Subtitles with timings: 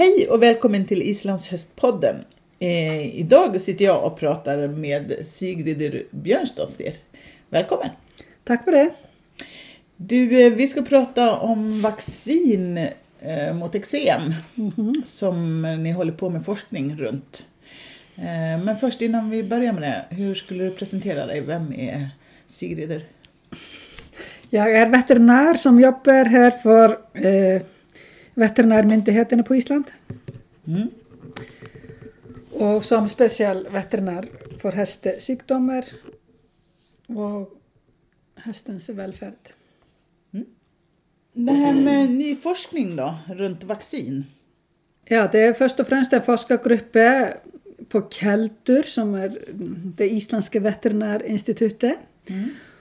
[0.00, 2.16] Hej och välkommen till Islandshästpodden.
[2.58, 6.92] Eh, idag sitter jag och pratar med Sigrid Björnsdotter.
[7.48, 7.88] Välkommen!
[8.44, 8.90] Tack för det.
[9.96, 12.78] Du, eh, vi ska prata om vaccin
[13.20, 14.34] eh, mot eksem
[15.06, 17.46] som ni håller på med forskning runt.
[18.16, 21.40] Eh, men först innan vi börjar med det, hur skulle du presentera dig?
[21.40, 22.10] Vem är
[22.48, 23.00] Sigrid?
[24.50, 26.98] Jag är veterinär som jobbar här för
[28.34, 29.84] veterinärmyndigheten på Island.
[30.66, 30.88] Mm.
[32.50, 35.84] Och som specialveterinär för hästsjukdomar
[37.06, 37.60] och
[38.36, 39.34] hästens välfärd.
[41.32, 44.24] Det här med ny forskning då, runt vaccin.
[45.04, 46.96] Ja, det är först och främst en forskargrupp
[47.88, 49.38] på Keltur som är
[49.96, 51.98] det isländska veterinärinstitutet.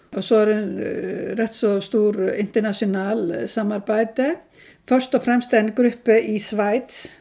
[0.09, 4.36] Och så är det en eh, rätt så stor internationell samarbete.
[4.89, 7.11] Först och främst en grupp i Schweiz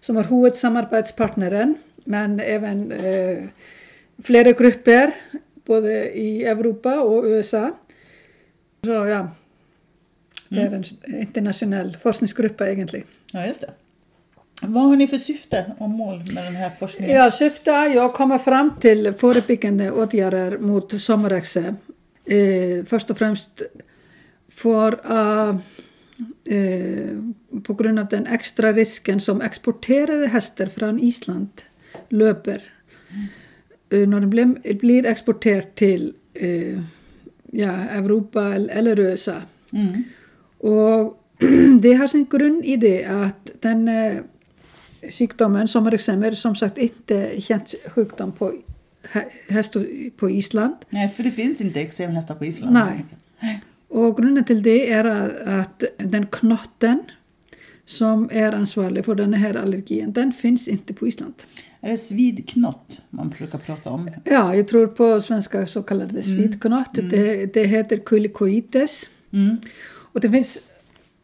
[0.00, 1.74] som är huvudsamarbetspartneren.
[2.04, 3.38] Men även eh,
[4.22, 5.14] flera grupper
[5.64, 7.70] både i Europa och USA.
[8.84, 9.30] Så ja,
[10.48, 10.84] det är en
[11.20, 13.06] internationell forskningsgrupp egentligen.
[13.32, 13.70] Ja, just det.
[14.62, 17.16] Vad har ni för syfte och mål med den här forskningen?
[17.16, 21.76] Ja, syftet är att komma fram till förebyggande åtgärder mot sommarexem.
[22.24, 23.62] Eh, först och främst
[24.48, 25.56] för att
[26.48, 31.48] eh, på grund av den extra risken som exporterade hästar från Island
[32.08, 32.62] löper
[33.90, 34.30] eh, när de
[34.78, 36.82] blir, exporterade till eh,
[37.52, 39.36] ja, Europa eller, USA.
[39.72, 40.02] Mm.
[40.58, 41.24] Och
[41.80, 44.14] det har sin grund i det att den eh,
[45.18, 48.52] sjukdomen som är som sagt inte känd sjukdom på
[49.12, 50.74] hä- hästar på Island.
[50.90, 52.72] Nej, för det finns inte eksemhästar på Island.
[53.40, 53.60] Nej.
[53.88, 55.04] Och grunden till det är
[55.60, 57.02] att- den knotten
[57.86, 61.34] som är ansvarig för den här allergin, den finns inte på Island.
[61.80, 64.10] Är det svidknott man brukar prata om?
[64.24, 66.94] Ja, jag tror på svenska så kallar det svidknott.
[67.10, 69.10] Det, det heter kulicoides.
[69.32, 69.56] Mm.
[69.90, 70.58] Och det finns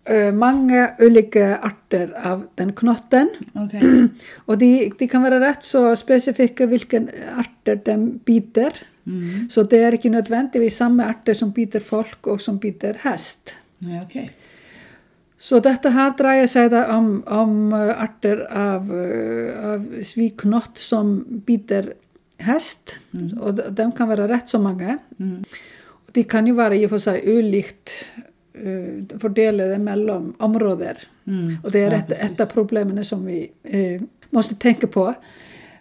[0.05, 3.29] eh, många olika arter av den knotten.
[3.53, 4.09] Okej.
[4.45, 8.73] Och de, de kan vara rätt så specifika vilken arter den biter.
[9.07, 9.51] Mm.
[9.51, 13.55] Så det är inte nödvändigtvis samma arter som biter folk och som biter häst.
[13.79, 14.33] Ja, okej.
[15.39, 21.25] Så detta här drar sig då om, om eh, arter av, eh, av sviknott som
[21.29, 21.95] biter
[22.39, 22.97] häst.
[23.41, 24.99] Och de, de kan vara rätt så många.
[25.19, 25.45] Mm.
[25.87, 27.91] Och de kan ju vara i och för sig olikt
[28.65, 30.97] uh, fördelade mellan områden.
[31.27, 31.57] Mm.
[31.63, 35.15] Och det är Ja, ett, ett av problemen som vi eh, måste tänka på.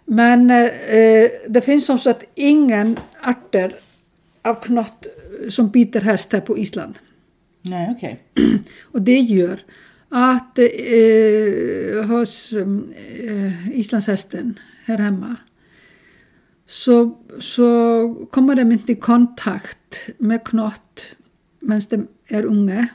[0.04, 0.64] Men eh,
[0.96, 3.76] eh, det finns som sagt ingen arter
[4.42, 5.06] av knott
[5.48, 6.98] som biter häst här på Island.
[7.62, 8.22] Nej, okej.
[8.82, 9.60] Och det gör
[10.08, 15.36] att eh, hos eh, islandshästen här hemma
[16.66, 21.04] så, så kommer de inte i kontakt med knott
[21.60, 22.88] medan de är unga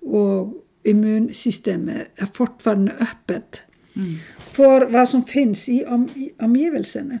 [0.00, 3.60] och immunsystemet är fortfarande öppet
[3.96, 4.14] Mm.
[4.38, 7.18] för vad som finns i, om, i omgivelserna.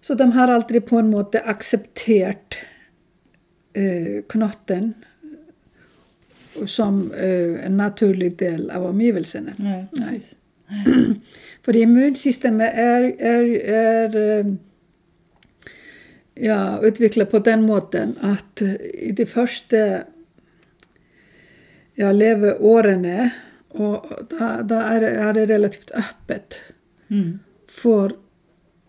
[0.00, 2.56] Så de har aldrig på en måte accepterat
[3.72, 4.94] eh, knotten
[6.64, 9.52] som eh, en naturlig del av omgivelserna.
[9.58, 10.30] Nej, precis.
[11.62, 14.54] För immunsystemet är, är, är eh,
[16.34, 18.62] ja, utvecklat på den måten att
[18.94, 19.76] i de första
[21.94, 23.30] ja, leveåren
[23.74, 26.58] och då, då är, det, relativt öppet
[27.10, 27.38] Mm.
[27.68, 28.12] för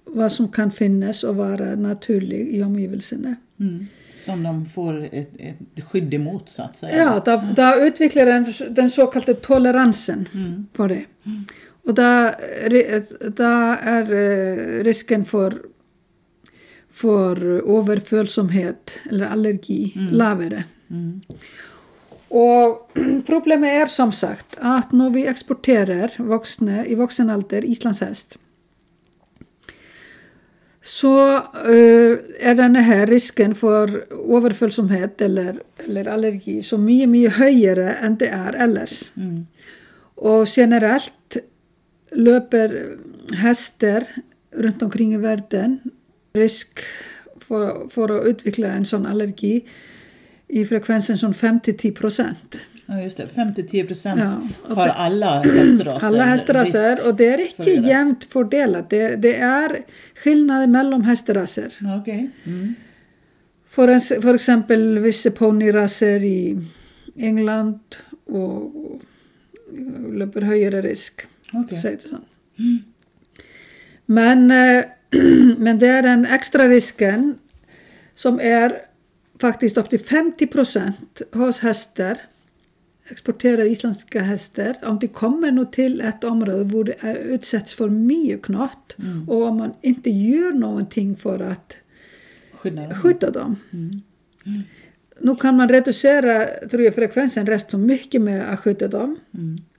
[0.05, 3.35] vad som kan finnas och vara naturligt i omgivelserna.
[3.59, 3.87] Mm.
[4.25, 6.97] Som de får ett, ett skydd emot, så att säga.
[6.97, 10.65] Ja, då, då utvecklar den, den så kallade toleransen Mm.
[10.73, 11.05] på det.
[11.83, 12.31] Och då,
[13.35, 13.43] då
[13.83, 15.53] är eh, risken för,
[16.91, 17.45] för
[17.79, 20.63] överföljsamhet eller allergi lavare.
[20.89, 21.21] Mm.
[22.35, 22.95] og
[23.29, 28.39] problemet er som sagt at når vi eksporterer voksne i voksen alder islandshest
[30.85, 31.11] så
[31.41, 37.95] uh, eh, er denne her risken for overfølsomhet eller, eller, allergi så mye, mye høyere
[38.05, 39.07] enn det er ellers.
[39.17, 39.47] Mm.
[40.29, 41.39] Og generelt
[42.13, 42.77] løper
[43.41, 44.05] hester
[44.53, 45.79] rundt omkring i verden
[46.37, 46.85] risk
[47.41, 49.63] for, for å utvikle en sånn allergi
[50.55, 52.57] i frekvensen som 5-10 procent.
[52.85, 53.27] Ja, just det.
[53.35, 56.07] 5-10 procent Ja, har alla hästraser.
[56.07, 57.71] Alla hästraser och det är inte det.
[57.71, 58.89] jämnt fördelat.
[58.89, 59.77] Det, det är
[60.15, 61.67] skillnader mellan hästraser.
[62.01, 62.29] Okej.
[62.43, 62.75] Mm.
[63.69, 66.61] För, en, för exempel vissa ponnyraser i
[67.15, 67.79] England
[68.25, 68.71] och
[70.11, 71.21] löper högre risk.
[71.81, 72.17] Säger det så.
[74.05, 74.83] Men, eh,
[75.57, 77.35] men det är den extra risken
[78.15, 78.73] som är
[79.39, 82.17] faktiskt upp till 50 procent hos hästar,
[83.09, 88.41] exporterade isländska hästar, om de kommer nog till ett område där det utsätts för mycket
[88.41, 88.95] knott
[89.27, 91.77] och om man inte gör någonting för att
[92.53, 92.93] Skydda dem.
[92.95, 93.55] skydda dem.
[95.19, 99.19] Nu kan man reducera tror jag, frekvensen rätt så mycket med att skydda dem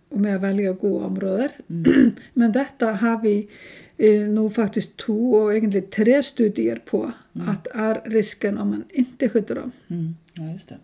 [0.09, 1.49] och med att välja goda områden.
[2.33, 3.49] Men detta har vi
[3.97, 7.13] eh, nog faktiskt två och egentligen tre studier på
[7.49, 9.73] att är risken om man inte skyddar dem.
[9.89, 10.17] Mm.
[10.33, 10.79] Ja, just det.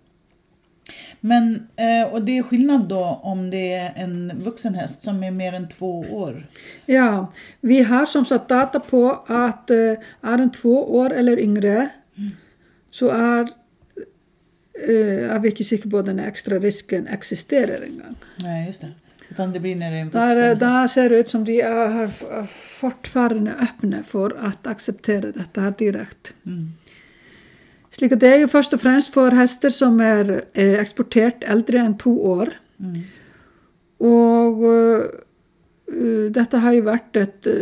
[1.20, 5.30] Men, eh, och det är skillnad då om det är en vuxen häst som är
[5.30, 6.46] mer än två år?
[6.86, 9.76] Ja, vi har som sagt data på att eh,
[10.20, 11.88] är den två år eller yngre
[12.90, 13.40] så är,
[14.88, 18.14] eh, är vi inte säkra på den extra risken existerar engang.
[18.36, 18.92] Nej, just det.
[19.32, 20.60] Utan det blir när det är en Där, häst.
[20.60, 22.06] där ser det ut som de är,
[22.80, 26.32] fortfarande öppna för att acceptera detta här direkt.
[26.46, 26.72] Mm.
[27.90, 31.78] Slik att det är ju först och främst för hästar som är eh, exporterat äldre
[31.78, 32.48] än två år.
[32.80, 33.00] Mm.
[33.98, 35.02] Och eh,
[35.86, 37.52] eh, detta har ju varit ett eh,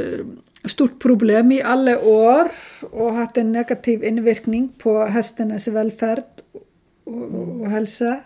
[0.65, 2.51] stort problem i alla år
[2.81, 6.25] och haft en negativ inverkning på hästarnas välfärd
[7.05, 8.21] och, och hälsa.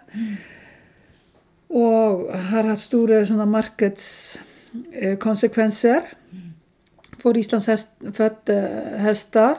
[1.75, 6.03] Och har haft stora sådana marknadskonsekvenser
[7.19, 9.57] för Islands häst, födda hästar.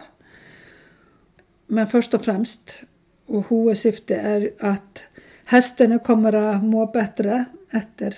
[1.68, 2.84] Men först och främst,
[3.26, 5.04] och huvudsyftet är att
[5.46, 8.16] hästarna kommer att må bättre efter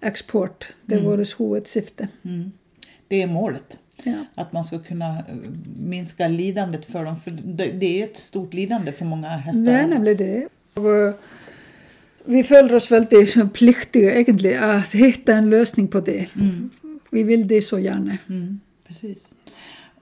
[0.00, 0.68] export.
[0.82, 2.08] Det är vårt huvudsyfte.
[2.24, 2.52] Mm.
[3.08, 3.78] Det är målet.
[4.04, 4.26] Ja.
[4.34, 5.24] Att man ska kunna eh,
[5.78, 7.16] minska lidandet för dem.
[7.16, 7.30] För
[7.72, 9.62] det är ett stort lidande för många hästar.
[9.62, 10.48] Det är nämligen det.
[10.74, 11.14] Och, eh,
[12.26, 16.26] vi följer oss väldigt som pliktiga egentligen att hitta en lösning på det.
[17.10, 18.18] Vi vill det så gärna.
[18.28, 19.30] Mm, precis.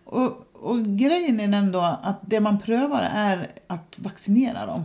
[0.04, 4.82] Och, och grejen är ändå att det man prövar är att vaccinera dem.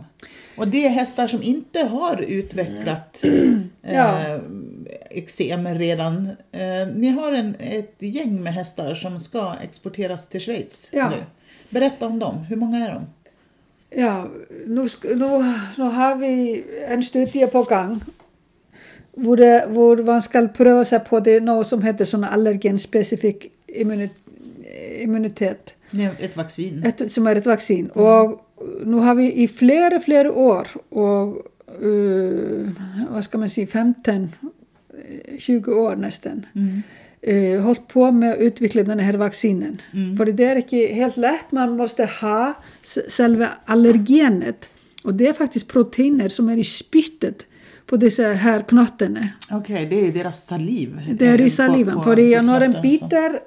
[0.56, 3.24] Och det är hästar som inte har utvecklat
[3.82, 4.18] Ja.
[4.18, 4.40] eh,
[5.10, 6.26] eksem redan.
[6.52, 11.08] Eh, ni har en, ett gäng med hästar som ska exporteras till Schweiz Ja.
[11.10, 11.16] nu.
[11.70, 12.36] Berätta om dem.
[12.36, 13.02] Hur många är de?
[13.90, 14.28] Ja,
[14.66, 15.44] nu, nu,
[15.76, 18.00] nu har vi en studie på gång.
[19.14, 24.08] Hvor, det, hvor man ska pröva sig på det något som heter sån allergenspecifik immuni-
[25.02, 25.74] immunitet.
[25.90, 26.82] Är ett vaccin.
[26.84, 27.86] Ett, som är ett vaccin.
[27.90, 28.40] Och
[28.84, 31.36] nu har vi i flera, flera år och
[31.82, 32.68] eh,
[33.10, 34.32] vad ska man säga, 15,
[35.24, 36.82] eh, 20 år nästan Mm.
[37.22, 39.82] Eh, hållit på med att utveckla den här vaccinen.
[40.18, 42.54] För det är inte helt lätt, man måste ha
[43.08, 44.68] själva allergenet.
[45.04, 47.46] Och det är faktiskt proteiner som är i spyttet
[47.86, 49.28] på dessa här knottarna.
[49.50, 51.00] Okej, det är deras saliv.
[51.18, 51.94] Det är i på- saliven.
[51.94, 53.40] på- För det, på när en biter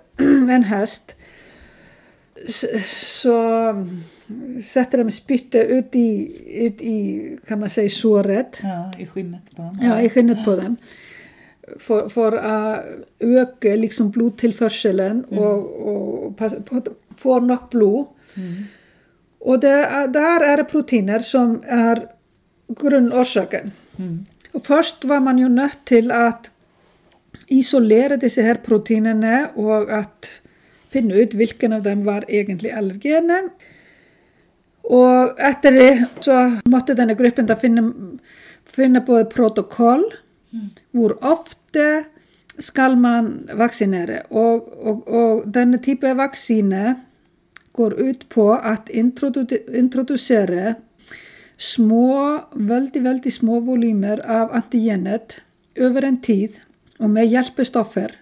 [0.53, 1.15] en häst
[2.95, 3.33] så,
[4.63, 6.31] sätter de spyttet ut i,
[6.65, 8.59] ut i, kan man säga, såret.
[8.63, 9.79] Ja, i skinnet på dem.
[9.81, 10.75] Ja, i skinnet på dem.
[11.79, 12.85] För, för att
[13.19, 16.87] öka liksom blodtillförseln och, och att
[17.17, 18.05] få nog blod.
[19.39, 22.07] Och det, är- där är det proteiner som är
[22.67, 23.71] grundorsaken.
[24.51, 26.51] Och först var man ju nödt till att
[27.47, 30.29] isolera dessa här proteinerna och att
[30.89, 33.49] finna ut vilken av dem var egentligen allergener.
[34.81, 37.93] Och efter det så måste den här gruppen då finna,
[38.65, 40.03] finna på ett protokoll
[40.53, 40.69] Mm.
[40.93, 41.87] Hvorofte
[42.61, 44.23] skal man vaksinere?
[44.29, 46.95] Og, og, og denne type vaksine
[47.73, 50.75] går ut på að introdusere
[51.57, 55.39] smó, veldig, veldig smó volýmer af antigenet
[55.73, 56.59] öfur en tíð
[56.99, 58.19] og með hjálpustoffer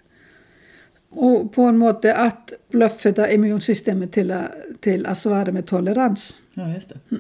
[1.12, 4.32] og på en måte að blöffeta immunsystemin til,
[4.80, 6.30] til að svara með tolerans.
[6.56, 7.20] Já, ja, ég veist það.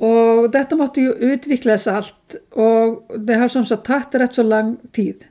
[0.00, 4.76] Och detta måste ju utvecklas allt och det har som sagt tagit rätt så lång
[4.92, 5.24] tid.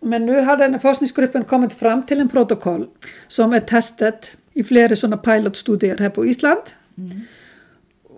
[0.00, 2.88] Men nu har den här forskningsgruppen kommit fram till en protokoll
[3.28, 6.60] som är testat i flera sådana pilotstudier här på Island.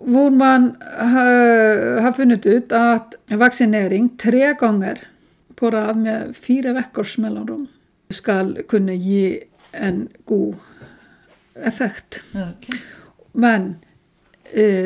[0.03, 5.07] Hvor man har, har funnit ut att vaccinering tre gånger
[5.55, 7.67] på rad med fyra veckors mellanrum
[8.09, 10.55] ska kunna ge en god
[11.53, 12.23] effekt.
[12.33, 12.81] Okej.
[13.31, 13.75] Men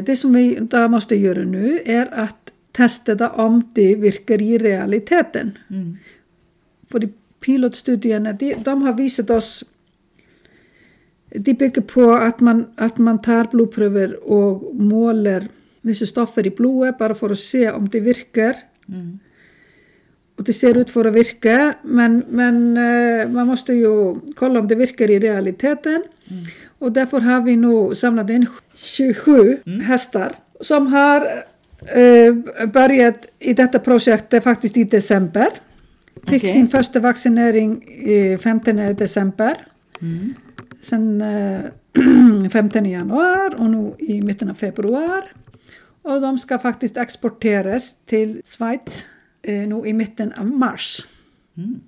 [0.05, 5.57] det som vi då måste göra nu är att testa om det virkar i realiteten.
[5.69, 5.97] Mm.
[6.91, 9.63] För pilotstudierna, de, de har visat oss
[11.35, 15.47] de bygger på att man, att man tar blodpröver och målar
[15.81, 18.55] vissa stoffer i blodet bara för att se om det virkar.
[18.87, 19.19] Mm.
[20.35, 24.67] och det ser ut för att virka men, men eh, man måste ju kolla om
[24.67, 26.03] det virkar i realiteten.
[26.29, 26.43] Mm.
[26.79, 28.45] Och därför har vi nu samlat in
[28.83, 29.79] 27 mm.
[29.79, 31.21] hästar som har
[31.95, 35.47] eh, börjat i detta projekt faktiskt i december.
[36.27, 36.53] Fick okay.
[36.53, 39.67] sin första vaccinering i 15 december.
[40.01, 40.33] Mm.
[40.81, 41.59] Sen eh,
[42.51, 45.25] 15 januari och nu i mitten av februari.
[46.01, 49.07] Och de ska faktiskt exporteras till Schweiz
[49.41, 51.07] eh, nu i mitten av mars.
[51.57, 51.79] Mm.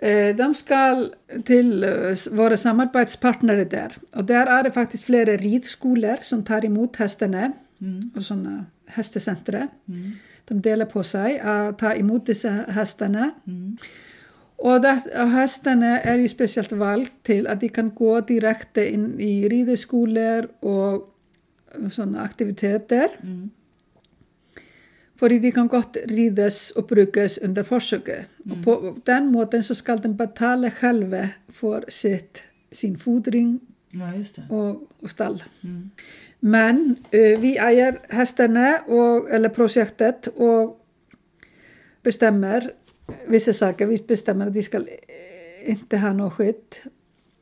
[0.00, 1.10] Eh, de skal
[1.44, 3.98] til eh, våre samarbeidspartnere der.
[4.16, 7.52] Og der er det faktisk flere ridskoler som tar imot hestene.
[7.80, 8.12] Mm.
[8.14, 8.54] Og sånne
[8.96, 9.68] hestesentre.
[9.86, 10.16] Mm.
[10.48, 13.30] De deler på seg å ta imot disse hestene.
[13.44, 13.76] Mm.
[14.60, 19.14] Og, det, og, hestene er jo spesielt valgt til at de kan gå direkte inn
[19.20, 21.08] i rideskoler og
[21.92, 23.16] sånne aktiviteter.
[23.22, 23.48] Mm.
[25.20, 28.26] För de kan gott ridas och brukas under försöket.
[28.44, 28.58] Mm.
[28.58, 33.60] Och på den måten så ska de betala själva för sitt, sin fodring
[33.90, 34.12] ja,
[34.56, 35.44] och, och, stall.
[35.64, 35.90] Mm.
[36.40, 40.80] Men uh, vi äger hästarna och, eller projektet och
[42.02, 42.72] bestämmer
[43.28, 43.86] vissa saker.
[43.86, 44.80] Vi bestämmer att de ska
[45.64, 46.76] inte ha något skydd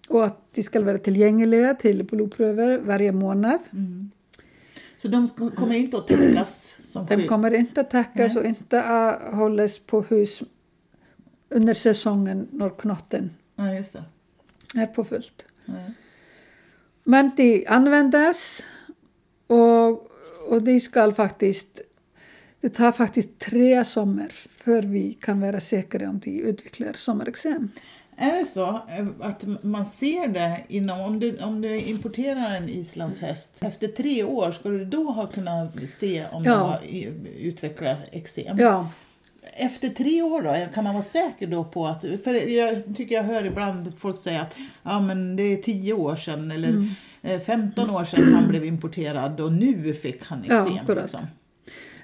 [0.08, 3.58] och att de ska vara tillgängliga till blodprover varje månad.
[3.72, 4.10] Mm.
[4.98, 6.74] Så de kommer inte att täckas?
[6.78, 10.42] Som de kommer inte att täckas och inte att hållas på hus
[11.48, 14.04] under säsongen när knotten ja, just det.
[14.80, 15.46] är på fullt.
[15.64, 15.72] Ja.
[17.04, 18.64] Men de används
[19.46, 19.90] och,
[20.48, 21.80] och de ska faktiskt
[22.60, 27.70] det tar faktiskt tre sommar för vi kan vara säkra om de utvecklar sommarexem.
[28.20, 32.68] Är det så eh, att man ser det inom, om du, om du importerar en
[32.68, 36.78] islandshäst, efter tre år ska du då ha kunnat se om ja.
[36.82, 37.06] de
[37.38, 38.58] utvecklar eksem?
[38.58, 38.90] Ja.
[39.56, 43.22] Efter tre år då, kan man vara säker då på att, för jag tycker jag
[43.22, 47.40] hör ibland folk säga att ja, men det är tio år sedan eller mm.
[47.40, 50.78] 15 eh, år sedan han blev importerad och nu fick han eksem.
[50.86, 51.20] Ja, liksom.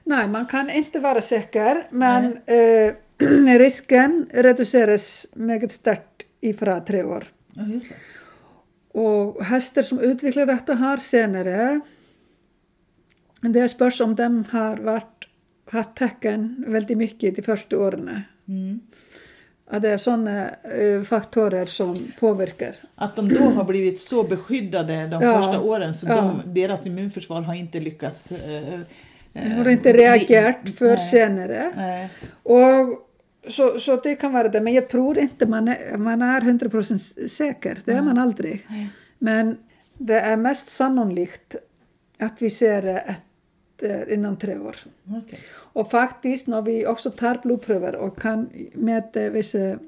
[0.05, 2.95] Nej, man kan inte vara säker, men eh,
[3.59, 7.25] risken reduceras mycket starkt ifrån tre år.
[7.53, 7.95] Ja, just det.
[9.01, 11.81] Och hästar som utvecklar detta har senare,
[13.41, 15.29] det spörs om de har varit,
[15.71, 18.21] haft tecken väldigt mycket de första åren.
[18.49, 18.81] Mm.
[19.67, 20.51] Att det är sådana
[20.81, 22.75] uh, faktorer som påverkar.
[22.95, 26.41] Att de då har blivit så beskyddade de ja, första åren så ja.
[26.45, 28.81] de, deras immunförsvar har inte lyckats uh,
[29.35, 31.73] jag har inte reagerat för senare.
[31.77, 32.11] Nej.
[32.43, 33.09] Och
[33.49, 37.29] så, så det kan vara det, men jag tror inte man är, man är 100%
[37.29, 38.69] säker, det är man aldrig.
[39.19, 39.57] Men
[39.99, 41.57] det är mest sannolikt
[42.19, 44.77] att vi ser det efter, inom tre år.
[45.25, 45.39] Okay.
[45.53, 49.79] Och faktiskt när vi också tar blodprover och kan mäta vissa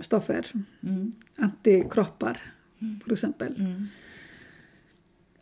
[0.00, 0.46] stoffer,
[0.82, 1.12] mm.
[1.36, 2.40] antikroppar
[2.80, 3.00] mm.
[3.04, 3.54] för exempel.
[3.56, 3.88] Mm.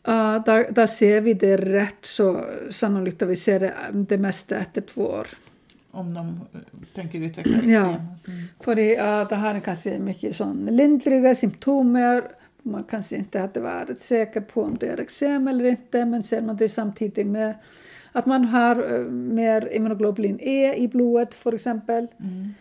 [0.09, 4.57] Uh, där, där ser vi det rätt så sannolikt att vi ser det, det mesta
[4.57, 5.29] efter två år.
[5.97, 6.61] Om de eh,
[6.95, 7.71] tänker utveckla eksem?
[7.71, 8.43] Ja, mm.
[8.61, 12.23] för det, uh, det har kanske mycket sån lindriga symptomer.
[12.63, 16.43] Man kanske inte hade varit säker på om det är eksem eller inte men ser
[16.43, 17.55] man det samtidigt med
[18.13, 22.55] att man har uh, mer immunoglobulin E i blodet för exempel mm.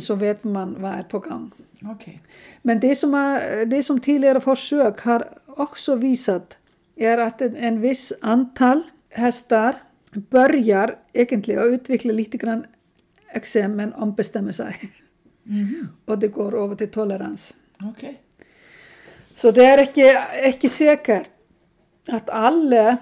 [0.00, 1.50] så vet man vad är på gång.
[1.94, 2.14] Okay.
[2.62, 6.56] Men det som, är, det som tidigare försök har också visat
[6.96, 9.76] är att en, en viss antal hästar
[10.12, 12.64] börjar egentligen att utveckla lite grann
[13.32, 14.76] eksem men ombestämmer sig.
[15.46, 15.88] Mm.
[16.04, 17.54] Och det går över till tolerans.
[17.90, 18.14] Okay.
[19.34, 21.30] Så det är inte, inte säkert
[22.08, 22.96] att alla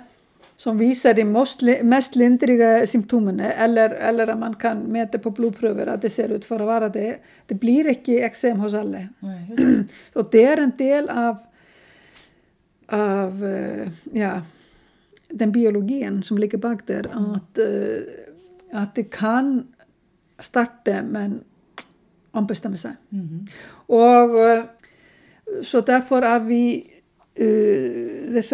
[0.56, 5.86] som visar de mest, mest lindriga symptomen eller, eller att man kan mäta på blodprover
[5.86, 7.18] att det ser ut för att vara det.
[7.46, 8.98] Det blir inte eksem hos alla.
[9.18, 9.56] Nej.
[10.12, 11.36] Så det är en del av
[12.88, 14.42] av eh, ja,
[15.28, 17.06] den biologin som ligger bak där.
[17.06, 17.30] Mm.
[17.30, 19.66] Att, eh, att det kan
[20.38, 21.44] starta men
[22.30, 22.92] ombestämma sig.
[23.12, 23.46] Mm.
[23.70, 24.64] Och, eh,
[25.62, 26.94] så därför är vi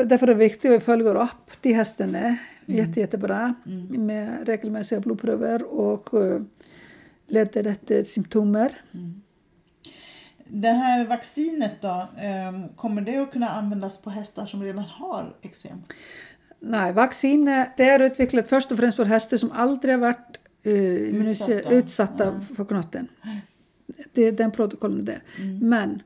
[0.05, 2.37] därför är det viktigt att vi följer upp de hästarna mm.
[2.67, 4.07] jätte, jättebra mm.
[4.07, 6.09] med regelmässiga blodprover och
[7.27, 8.73] letar efter symptomer.
[8.95, 9.23] Mm.
[10.47, 15.37] Det här vaccinet då, ehm, kommer det att kunna användas på hästar som redan har
[15.43, 15.83] eksem?
[16.61, 21.29] Nej, vaccinet det är utvecklat först och främst för hästar som aldrig har varit uh,
[21.29, 22.41] utsatta, utsatta mm.
[22.57, 23.09] för knotten.
[24.13, 25.23] Det är den protokollen där.
[25.39, 25.59] Mm.
[25.59, 26.03] Men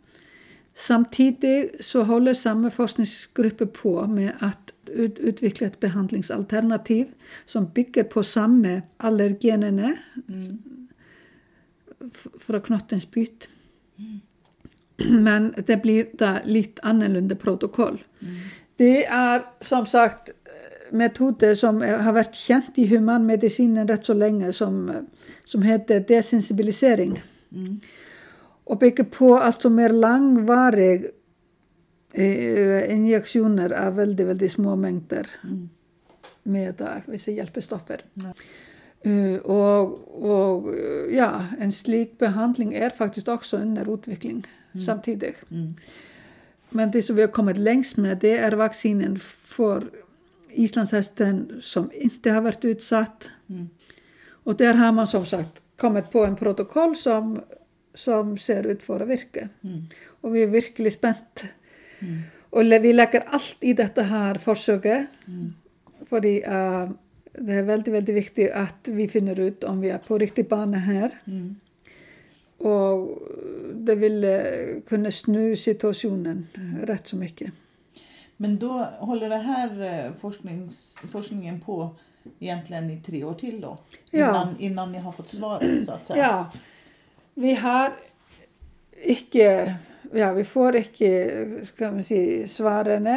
[0.75, 7.07] samtidigt så håller samma forskningsgrupper på med att ut, utveckla ett behandlingsalternativ
[7.47, 9.95] som bygger på samma allergenerna
[10.29, 10.59] mm
[12.39, 13.49] fra knottens byt.
[14.97, 18.03] Men det blir da litt annerledes protokoll.
[18.77, 20.31] Det er som sagt
[20.91, 24.85] metoder som har vært kjent i humanmedisinen rett så lenge, som,
[25.45, 27.17] som heter desensibilisering.
[28.69, 31.13] Og bygger på altså mer langvarige
[32.15, 35.29] eh, injeksjoner av veldig, veldig små mengder
[36.49, 38.05] med da, visse hjelpestoffer.
[38.21, 38.35] Ja.
[39.07, 41.31] Eh, og, og eh, ja,
[41.61, 44.45] en slik behandling er faktisk også under utvikling
[44.81, 45.35] samtidig.
[45.51, 45.75] Mm.
[46.71, 49.87] Men det som vi har kommet lengst med, det er vaksinen for
[50.55, 53.29] islandshesten som ikke har vært utsatt.
[53.49, 53.69] Mm.
[54.49, 57.37] Og der har man som sagt kommet på en protokoll som,
[57.95, 59.49] som ser ut for å virke.
[59.63, 59.85] Mm.
[60.23, 61.45] Og vi er virkelig spent.
[62.53, 65.09] Og le- vi legger alt i dette her forsøket,
[66.09, 66.89] fordi eh,
[67.39, 70.79] det er veldig, veldig viktig at vi finner ut om vi er på riktig bane
[70.79, 71.13] her.
[71.27, 71.57] Mm.
[72.67, 73.29] Og
[73.87, 76.47] det vil eh, kunne snu situasjonen
[76.89, 77.53] rett så mye.
[78.41, 81.97] Men då håller det här eh, forsknings, forskningen på
[82.39, 83.79] egentligen i tre år till då?
[84.11, 84.29] Ja.
[84.29, 86.19] Innan, innan ni har fått svaret så att säga?
[86.23, 86.51] Ja,
[87.35, 87.93] vi har
[89.05, 89.77] ikke
[90.13, 91.11] Ja, vi får ikke
[91.65, 93.17] skal vi si, svarene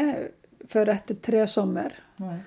[0.68, 1.94] før etter tre sommer.
[2.18, 2.40] Nej.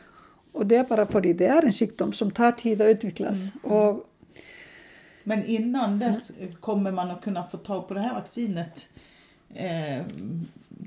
[0.55, 3.53] Og det er bare fordi det er en sykdom som tar tid å utvikles.
[3.63, 4.05] Og
[5.25, 8.87] Men innan dess kommer man att kunna få tag på det här vaccinet
[9.55, 10.05] eh,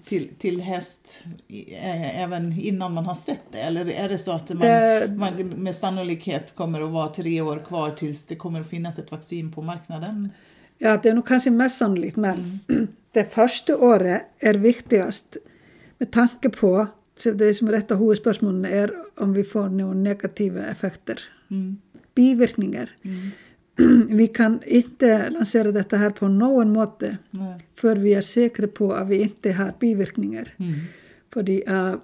[0.05, 1.23] till, till häst
[2.13, 3.59] även innan man har sett det?
[3.59, 7.63] Eller är det så att man, Det- man med sannolikhet kommer att vara tre år
[7.67, 10.29] kvar tills det kommer att finnas ett vaccin på marknaden?
[10.79, 12.59] ja, det er nok kanskje mest sannolikt, men
[13.13, 15.37] det første året er viktigst
[15.99, 20.61] med tanke på så Det som et av hovedspørsmålene, er om vi får noen negative
[20.69, 21.17] effekter.
[21.49, 21.77] Mm.
[22.15, 22.89] Bivirkninger.
[24.19, 27.57] Vi kan ikke lansere dette her på noen måte Nej.
[27.77, 30.53] før vi er sikre på at vi ikke har bivirkninger.
[30.57, 30.79] Mm.
[31.33, 31.97] Fordi uh,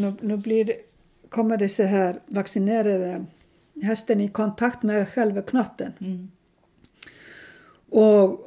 [0.00, 0.72] nå, nå blir,
[1.28, 3.18] kommer disse her vaksinerede
[3.84, 5.92] hestene i kontakt med selve knotten.
[6.00, 7.10] Mm.
[8.00, 8.38] Og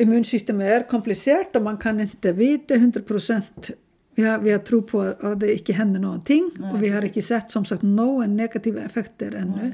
[0.00, 3.74] immunsystemet er komplisert, og man kan ikke vite 100
[4.14, 7.02] vi har, vi har tro på at det ikke hender noen ting, og vi har
[7.02, 9.72] ikke sett som sagt noen negative effekter ennå.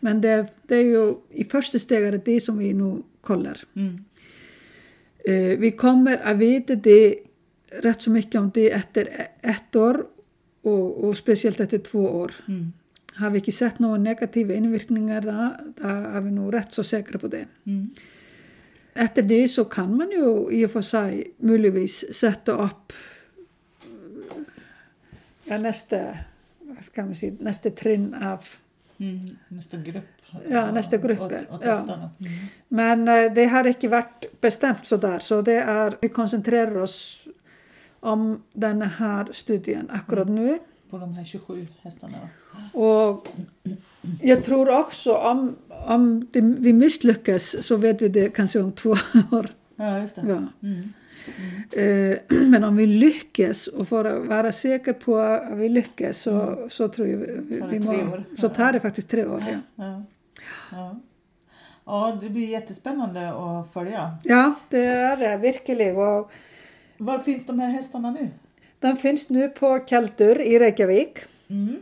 [0.00, 3.60] Men det, det, är ju i första steget det som vi nu kollar.
[3.76, 4.04] Mm.
[5.24, 7.16] Eh, vi kommer att veta det
[7.82, 9.08] rätt så mycket om det efter
[9.40, 10.06] ett år
[10.62, 12.34] och, och speciellt efter två år.
[12.48, 12.72] Mm.
[13.14, 15.50] Har vi inte sett några negativa invirkningar då
[15.88, 17.46] är vi nog rätt så säkra på det.
[17.64, 17.90] Mm.
[18.94, 22.92] Efter det så kan man ju i och för sig möjligtvis sätta upp
[25.44, 26.18] ja, nästa,
[26.60, 28.44] vad ska man säga, nästa trinn av
[29.00, 29.36] Mm.
[29.48, 30.04] Nästa grupp.
[30.50, 31.78] Ja, nästa grupp, Och, och ja.
[31.80, 32.30] Mm.
[32.68, 37.26] Men eh, det har ikke vært bestemt så der, så det er, vi konsentrerer oss
[38.00, 40.58] om denne her studien akkurat nå.
[40.90, 42.28] På de här 27 hästarna.
[42.74, 43.26] Og
[44.22, 48.94] jeg tror også om, om det, vi mislykkes, så vet vi det kanskje om to
[49.38, 49.50] år.
[49.78, 50.28] Ja, just det.
[50.28, 50.40] Ja.
[50.60, 50.92] Mm.
[51.72, 52.16] Eh,
[52.52, 56.88] Men om vi lykkes, og for å være sikker på at vi lykkes, så, så
[56.88, 57.26] tror jeg vi,
[57.70, 58.18] vi, må?
[58.38, 59.58] Så tar det faktisk tre år, ja.
[59.78, 60.02] Ja.
[60.72, 60.94] Ja.
[61.86, 64.10] ja, det blir jättespännande att följa.
[64.24, 65.96] Ja, det er det virkelig.
[65.96, 66.30] Og
[66.98, 68.28] Var finns de här hästarna nu?
[68.80, 71.18] de finnes nå på Keltur i Reykjavik.
[71.50, 71.76] Mm.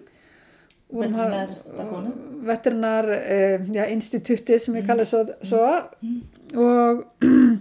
[0.91, 2.13] Og de har- Veterinärstationen?
[2.47, 5.27] Veterinærinstituttet, som vi kaller så.
[5.43, 5.81] så.
[6.55, 7.05] Og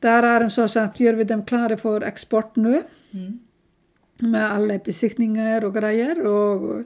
[0.00, 2.82] Där är de så att gör vi dem klara för export nu.
[3.12, 3.38] Mm.
[4.18, 6.26] Med alla besiktningar och grejer.
[6.26, 6.82] Och,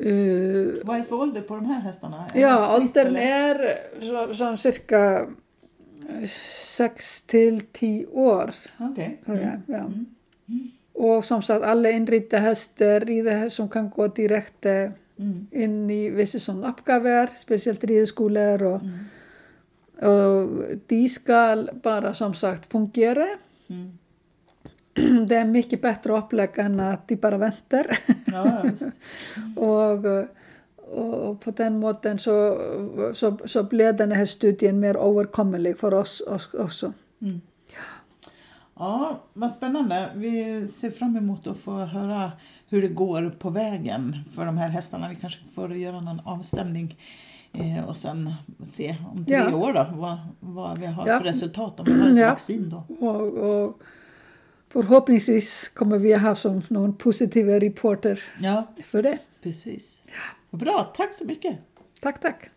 [0.00, 2.26] eh, uh, Vad är det för ålder på de här hästarna?
[2.34, 5.26] Är ja, åldern är så, som cirka
[6.26, 8.54] 6 till 10 år.
[8.78, 9.20] Okej.
[9.26, 9.42] Okay.
[9.42, 9.60] Mm.
[9.66, 9.78] Ja.
[9.78, 10.70] Mm.
[10.92, 14.90] Och som sagt alla inridda hästar, rider som kan gå direkt eh,
[15.50, 18.98] in i vissa sådana uppgifter, speciellt ridskolor och mm eh.
[20.02, 23.26] Og de skal bare, som sagt, fungere.
[23.68, 23.90] Mm.
[25.28, 27.90] Det er mye bedre opplegg enn at de bare venter.
[28.32, 28.62] Ja.
[29.56, 30.08] Og,
[31.02, 32.34] og på den måten så,
[33.14, 36.92] så, så ble denne her studien mer overkommelig for oss også.
[37.20, 37.40] Mm.
[38.80, 40.10] Ja, vad spännande.
[40.14, 42.32] Vi ser fram emot att få höra
[42.68, 45.08] hur det går på vägen för de här hästarna.
[45.08, 46.96] Vi kanske får göra någon avstämning
[47.52, 48.34] eh, och sen
[48.64, 49.54] se om tre Ja.
[49.56, 51.18] år då, vad, vad vi har Ja.
[51.18, 52.28] för resultat om vi har ett Ja.
[52.30, 52.84] vaccin då.
[53.06, 53.80] Og, og
[54.72, 59.18] forhåpentligvis kommer vi å ha som noen positive reporter Ja, for det.
[59.42, 59.98] precis.
[60.50, 61.58] Bra, tack så mycket.
[62.02, 62.48] Takk, takk.